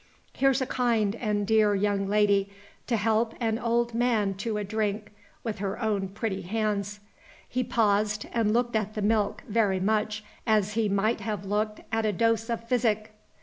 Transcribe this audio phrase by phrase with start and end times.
[0.33, 2.49] "Here's a kind and dear young lady,
[2.87, 5.11] to help an old man to a drink
[5.43, 7.01] with her own pretty hands."
[7.47, 12.07] He paused, and looked at the milk very much as he might have looked at
[12.07, 13.11] a dose of physic.